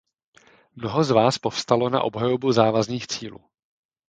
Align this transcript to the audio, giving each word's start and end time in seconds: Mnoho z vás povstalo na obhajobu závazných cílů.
Mnoho 0.75 1.03
z 1.03 1.11
vás 1.11 1.37
povstalo 1.37 1.89
na 1.89 2.01
obhajobu 2.01 2.51
závazných 2.51 3.07
cílů. 3.07 3.39